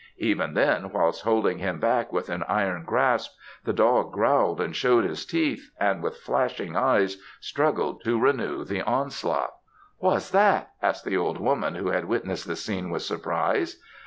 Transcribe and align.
Even 0.17 0.55
then, 0.55 0.89
whilst 0.91 1.21
holding 1.25 1.59
him 1.59 1.79
back 1.79 2.11
with 2.11 2.27
an 2.27 2.41
iron 2.47 2.85
grasp, 2.85 3.37
the 3.65 3.71
dog 3.71 4.11
growled 4.11 4.59
and 4.59 4.75
shewed 4.75 5.03
his 5.05 5.27
teeth, 5.27 5.69
and 5.79 6.01
with 6.01 6.17
flashing 6.17 6.75
eyes, 6.75 7.17
struggled 7.39 8.03
to 8.03 8.19
renew 8.19 8.63
the 8.63 8.81
onslaught. 8.81 9.53
"Wha's 9.99 10.31
that?" 10.31 10.71
asked 10.81 11.05
the 11.05 11.17
old 11.17 11.37
woman, 11.39 11.75
who 11.75 11.89
had 11.89 12.05
witnessed 12.05 12.47
the 12.47 12.55
scene 12.55 12.89
with 12.89 13.03
surprise. 13.03 13.79